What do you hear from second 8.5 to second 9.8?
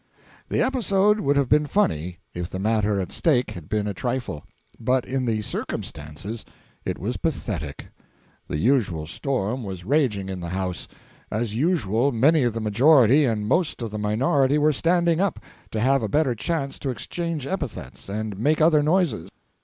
usual storm